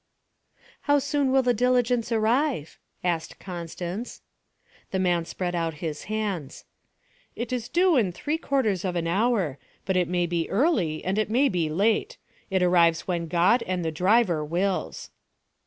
[0.85, 4.23] 'How soon will the diligence arrive?' asked Constance.
[4.89, 6.65] The man spread out his hands.
[7.35, 11.19] 'It is due in three quarters of an hour, but it may be early and
[11.19, 12.17] it may be late.
[12.49, 15.11] It arrives when God and the driver wills.'